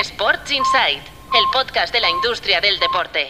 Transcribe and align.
Sports 0.00 0.50
Insight, 0.50 0.98
el 0.98 1.44
podcast 1.52 1.94
de 1.94 2.00
la 2.00 2.10
industria 2.10 2.60
del 2.60 2.80
deporte. 2.80 3.28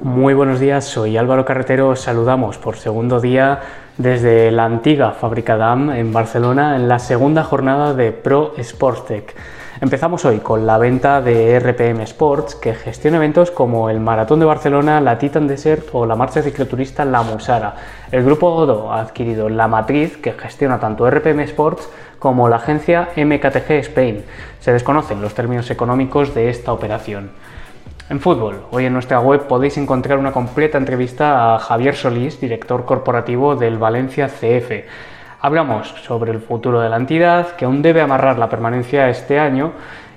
Muy 0.00 0.32
buenos 0.32 0.60
días, 0.60 0.84
soy 0.84 1.16
Álvaro 1.16 1.44
Carretero. 1.44 1.96
Saludamos 1.96 2.56
por 2.56 2.76
segundo 2.76 3.20
día 3.20 3.60
desde 3.98 4.52
la 4.52 4.64
antigua 4.64 5.10
fábrica 5.10 5.56
DAM 5.56 5.90
en 5.90 6.12
Barcelona 6.12 6.76
en 6.76 6.86
la 6.86 7.00
segunda 7.00 7.42
jornada 7.42 7.94
de 7.94 8.12
Pro 8.12 8.54
Sportstech. 8.62 9.34
Empezamos 9.78 10.24
hoy 10.24 10.38
con 10.38 10.64
la 10.64 10.78
venta 10.78 11.20
de 11.20 11.60
RPM 11.60 12.00
Sports, 12.04 12.54
que 12.54 12.72
gestiona 12.72 13.18
eventos 13.18 13.50
como 13.50 13.90
el 13.90 14.00
Maratón 14.00 14.40
de 14.40 14.46
Barcelona, 14.46 15.02
la 15.02 15.18
Titan 15.18 15.46
Desert 15.46 15.88
o 15.92 16.06
la 16.06 16.16
marcha 16.16 16.40
cicloturista 16.40 17.04
La 17.04 17.20
Musara. 17.22 17.74
El 18.10 18.24
grupo 18.24 18.48
Odo 18.48 18.90
ha 18.90 19.00
adquirido 19.02 19.50
la 19.50 19.68
matriz 19.68 20.16
que 20.16 20.32
gestiona 20.32 20.80
tanto 20.80 21.10
RPM 21.10 21.40
Sports 21.40 21.90
como 22.18 22.48
la 22.48 22.56
agencia 22.56 23.10
MKTG 23.16 23.72
Spain. 23.72 24.24
Se 24.60 24.72
desconocen 24.72 25.20
los 25.20 25.34
términos 25.34 25.70
económicos 25.70 26.34
de 26.34 26.48
esta 26.48 26.72
operación. 26.72 27.32
En 28.08 28.20
fútbol, 28.20 28.62
hoy 28.70 28.86
en 28.86 28.94
nuestra 28.94 29.20
web 29.20 29.46
podéis 29.46 29.76
encontrar 29.76 30.16
una 30.16 30.32
completa 30.32 30.78
entrevista 30.78 31.54
a 31.54 31.58
Javier 31.58 31.96
Solís, 31.96 32.40
director 32.40 32.86
corporativo 32.86 33.56
del 33.56 33.76
Valencia 33.76 34.28
CF. 34.28 34.86
Hablamos 35.40 35.88
sobre 36.02 36.32
el 36.32 36.40
futuro 36.40 36.80
de 36.80 36.88
la 36.88 36.96
entidad, 36.96 37.56
que 37.56 37.66
aún 37.66 37.82
debe 37.82 38.00
amarrar 38.00 38.38
la 38.38 38.48
permanencia 38.48 39.08
este 39.10 39.38
año, 39.38 39.72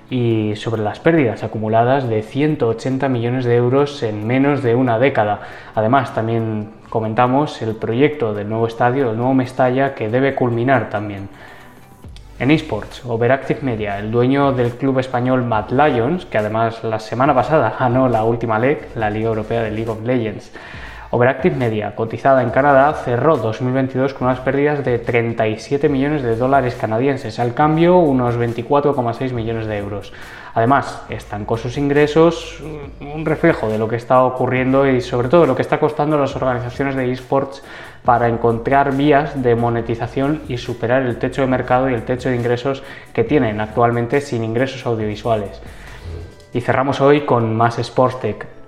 y 0.09 0.55
sobre 0.55 0.81
las 0.81 0.99
pérdidas 0.99 1.43
acumuladas 1.43 2.09
de 2.09 2.23
180 2.23 3.07
millones 3.09 3.45
de 3.45 3.55
euros 3.55 4.01
en 4.01 4.25
menos 4.25 4.63
de 4.63 4.75
una 4.75 4.97
década. 4.97 5.41
Además, 5.75 6.15
también 6.15 6.71
comentamos 6.89 7.61
el 7.61 7.75
proyecto 7.75 8.33
del 8.33 8.49
nuevo 8.49 8.65
estadio, 8.65 9.11
el 9.11 9.17
nuevo 9.17 9.33
Mestalla, 9.35 9.93
que 9.93 10.09
debe 10.09 10.33
culminar 10.33 10.89
también. 10.89 11.29
En 12.39 12.51
esports, 12.51 13.05
Overactive 13.05 13.59
Media, 13.61 13.99
el 13.99 14.11
dueño 14.11 14.53
del 14.53 14.71
club 14.71 14.99
español 14.99 15.43
Mad 15.43 15.71
Lions, 15.71 16.25
que 16.25 16.37
además 16.37 16.83
la 16.83 16.99
semana 16.99 17.35
pasada 17.35 17.75
ganó 17.77 18.07
la 18.07 18.23
última 18.23 18.57
LEC, 18.57 18.95
la 18.95 19.09
Liga 19.09 19.27
Europea 19.27 19.61
de 19.61 19.71
League 19.71 19.89
of 19.89 20.01
Legends, 20.03 20.51
Overactive 21.11 21.55
Media, 21.55 21.95
cotizada 21.95 22.43
en 22.43 22.51
Canadá, 22.51 22.93
cerró 22.93 23.35
2022 23.37 24.13
con 24.13 24.27
unas 24.27 24.41
pérdidas 24.41 24.85
de 24.85 24.99
37 24.99 25.89
millones 25.89 26.21
de 26.21 26.35
dólares 26.35 26.75
canadienses, 26.79 27.39
al 27.39 27.55
cambio 27.55 27.97
unos 27.97 28.35
24,6 28.35 29.33
millones 29.33 29.65
de 29.65 29.79
euros. 29.79 30.13
Además, 30.53 31.03
estancó 31.09 31.57
sus 31.57 31.79
ingresos, 31.79 32.61
un 33.01 33.25
reflejo 33.25 33.69
de 33.69 33.79
lo 33.79 33.87
que 33.87 33.95
está 33.95 34.21
ocurriendo 34.21 34.87
y 34.87 35.01
sobre 35.01 35.29
todo 35.29 35.41
de 35.41 35.47
lo 35.47 35.55
que 35.55 35.63
está 35.63 35.79
costando 35.79 36.15
a 36.15 36.19
las 36.19 36.35
organizaciones 36.35 36.95
de 36.95 37.11
esports 37.11 37.63
para 38.05 38.27
encontrar 38.27 38.95
vías 38.95 39.41
de 39.41 39.55
monetización 39.55 40.43
y 40.47 40.57
superar 40.57 41.01
el 41.01 41.17
techo 41.17 41.41
de 41.41 41.47
mercado 41.47 41.89
y 41.89 41.95
el 41.95 42.03
techo 42.03 42.29
de 42.29 42.35
ingresos 42.35 42.83
que 43.13 43.23
tienen 43.23 43.61
actualmente 43.61 44.21
sin 44.21 44.43
ingresos 44.43 44.85
audiovisuales. 44.85 45.59
Y 46.53 46.61
cerramos 46.61 47.01
hoy 47.01 47.21
con 47.21 47.55
más 47.55 47.77
Sportstech, 47.77 48.58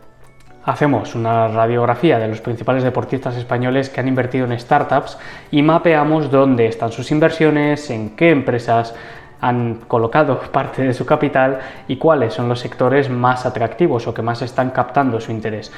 Hacemos 0.64 1.16
una 1.16 1.48
radiografía 1.48 2.20
de 2.20 2.28
los 2.28 2.40
principales 2.40 2.84
deportistas 2.84 3.36
españoles 3.36 3.90
que 3.90 4.00
han 4.00 4.08
invertido 4.08 4.46
en 4.46 4.60
startups 4.60 5.18
y 5.50 5.64
mapeamos 5.64 6.30
dónde 6.30 6.68
están 6.68 6.92
sus 6.92 7.10
inversiones, 7.10 7.90
en 7.90 8.16
qué 8.16 8.30
empresas 8.30 8.94
han 9.42 9.80
colocado 9.88 10.40
parte 10.52 10.84
de 10.84 10.94
su 10.94 11.04
capital 11.04 11.60
y 11.88 11.98
cuáles 11.98 12.36
son 12.36 12.48
los 12.48 12.60
sectores 12.60 13.10
más 13.10 13.48
atractivos 13.48 14.06
o 14.06 14.14
que 14.14 14.22
más 14.22 14.44
están 14.44 14.70
captando 14.70 15.20
su 15.20 15.32
interés. 15.32 15.72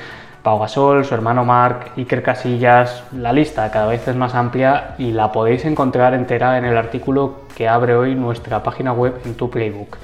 Pau 0.44 0.60
Gasol, 0.60 1.06
su 1.06 1.16
hermano 1.16 1.46
Marc, 1.46 1.98
Iker 1.98 2.22
Casillas, 2.22 3.06
la 3.14 3.32
lista 3.32 3.72
cada 3.72 3.88
vez 3.88 4.06
es 4.06 4.16
más 4.18 4.36
amplia 4.36 4.96
y 4.98 5.14
la 5.14 5.32
podéis 5.32 5.64
encontrar 5.64 6.14
entera 6.14 6.58
en 6.58 6.66
el 6.66 6.76
artículo 6.76 7.44
que 7.56 7.70
abre 7.70 7.96
hoy 7.96 8.16
nuestra 8.16 8.62
página 8.62 8.92
web 8.92 9.22
en 9.24 9.36
tu 9.36 9.50
playbook. 9.50 9.98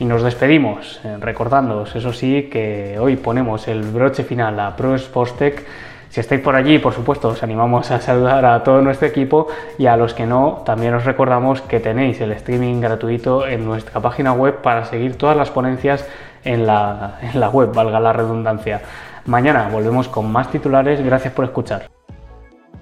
Y 0.00 0.06
nos 0.06 0.22
despedimos 0.22 0.98
eh, 1.04 1.18
recordándoos, 1.20 1.94
eso 1.94 2.14
sí, 2.14 2.48
que 2.50 2.98
hoy 2.98 3.16
ponemos 3.16 3.68
el 3.68 3.82
broche 3.82 4.24
final 4.24 4.58
a 4.58 4.74
Pro 4.74 4.94
Sports 4.94 5.36
Tech. 5.36 5.66
Si 6.08 6.20
estáis 6.20 6.40
por 6.40 6.56
allí, 6.56 6.78
por 6.78 6.94
supuesto, 6.94 7.28
os 7.28 7.42
animamos 7.42 7.90
a 7.90 8.00
saludar 8.00 8.44
a 8.46 8.64
todo 8.64 8.80
nuestro 8.80 9.06
equipo 9.06 9.48
y 9.78 9.86
a 9.86 9.98
los 9.98 10.14
que 10.14 10.24
no, 10.24 10.62
también 10.64 10.94
os 10.94 11.04
recordamos 11.04 11.60
que 11.60 11.80
tenéis 11.80 12.18
el 12.22 12.32
streaming 12.32 12.80
gratuito 12.80 13.46
en 13.46 13.66
nuestra 13.66 14.00
página 14.00 14.32
web 14.32 14.62
para 14.62 14.86
seguir 14.86 15.16
todas 15.16 15.36
las 15.36 15.50
ponencias 15.50 16.08
en 16.44 16.66
la, 16.66 17.18
en 17.22 17.38
la 17.38 17.50
web, 17.50 17.70
valga 17.74 18.00
la 18.00 18.14
redundancia. 18.14 18.80
Mañana 19.26 19.68
volvemos 19.70 20.08
con 20.08 20.32
más 20.32 20.50
titulares. 20.50 21.04
Gracias 21.04 21.34
por 21.34 21.44
escuchar. 21.44 21.90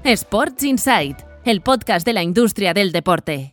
Sports 0.05 0.62
Insight, 0.62 1.19
el 1.45 1.62
podcast 1.62 2.07
de 2.07 2.12
la 2.12 2.23
industria 2.23 2.73
del 2.73 2.93
deporte. 2.93 3.47